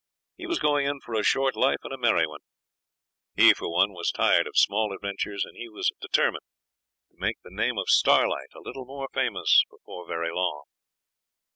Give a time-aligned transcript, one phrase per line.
[0.35, 2.39] He was going in for a short life and a merry one.
[3.35, 6.45] He, for one, was tired of small adventures, and he was determined
[7.11, 10.63] to make the name of Starlight a little more famous before very long.